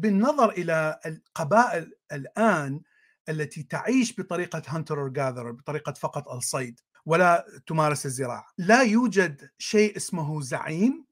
[0.00, 2.80] بالنظر إلى القبائل الآن
[3.28, 8.46] التي تعيش بطريقة هانتر جاذر بطريقة فقط الصيد ولا تمارس الزراعة.
[8.58, 11.04] لا يوجد شيء اسمه زعيم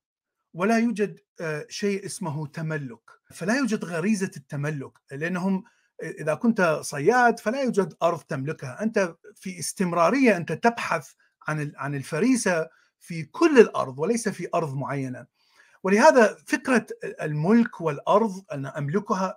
[0.55, 3.01] ولا يوجد آه، شيء اسمه تملك.
[3.35, 5.65] فلا يوجد غريزة التملك لأنهم
[6.03, 8.83] إذا كنت صياد فلا يوجد أرض تملكها.
[8.83, 11.09] أنت في استمرارية أنت تبحث
[11.49, 12.69] عن عن الفريسة
[13.01, 15.27] في كل الأرض وليس في أرض معينة.
[15.83, 16.87] ولهذا فكرة
[17.23, 19.37] الملك والأرض أن أملكها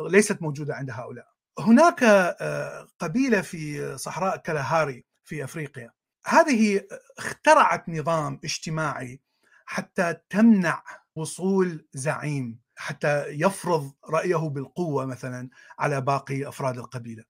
[0.00, 1.26] ليست موجودة عند هؤلاء
[1.58, 5.90] هناك آه، قبيلة في صحراء كلاهاري في أفريقيا
[6.26, 6.80] هذه
[7.18, 9.20] اخترعت نظام اجتماعي
[9.66, 10.82] حتى تمنع
[11.14, 17.24] وصول زعيم حتى يفرض رأيه بالقوة مثلا على باقي أفراد القبيلة.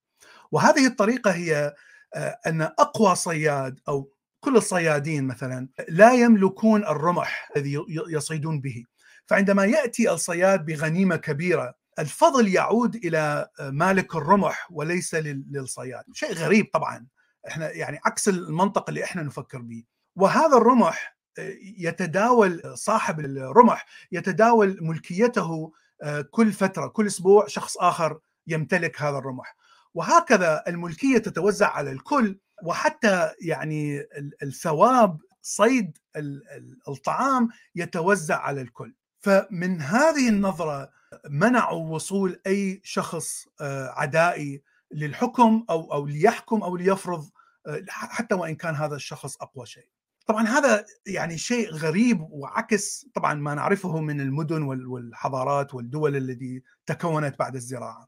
[0.51, 1.75] وهذه الطريقة هي
[2.15, 8.83] آه، أن أقوى صياد أو كل الصيادين مثلا لا يملكون الرمح الذي يصيدون به.
[9.25, 16.67] فعندما يأتي الصياد بغنيمة كبيرة الفضل يعود إلى آه، مالك الرمح وليس للصياد، شيء غريب
[16.73, 17.07] طبعا
[17.47, 19.83] إحنا يعني عكس المنطق اللي إحنا نفكر به.
[20.15, 21.19] وهذا الرمح
[21.77, 25.71] يتداول صاحب الرمح يتداول ملكيته
[26.03, 29.55] آه، كل فترة كل أسبوع شخص آخر يمتلك هذا الرمح
[29.93, 34.05] وهكذا الملكية تتوزع على الكل وحتى يعني
[34.43, 35.97] الثواب صيد
[36.87, 40.91] الطعام يتوزع على الكل فمن هذه النظرة
[41.29, 47.29] منعوا وصول أي شخص آه، عدائي للحكم أو أو ليحكم أو ليفرض
[47.67, 49.87] آه، حتى وإن كان هذا الشخص أقوى شيء.
[50.25, 57.39] طبعا هذا يعني شيء غريب وعكس طبعا ما نعرفه من المدن والحضارات والدول التي تكونت
[57.39, 58.07] بعد الزراعة.